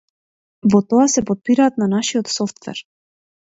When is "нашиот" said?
1.93-2.35